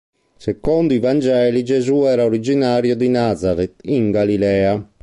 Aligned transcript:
Secondo 0.35 0.95
i 0.95 0.99
Vangeli 0.99 1.63
Gesù 1.63 2.05
era 2.05 2.25
originario 2.25 2.95
di 2.95 3.07
Nazaret, 3.07 3.81
in 3.83 4.09
Galilea. 4.09 4.89